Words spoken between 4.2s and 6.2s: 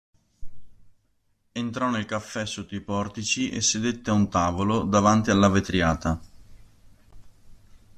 tavolo, davanti alla vetriata.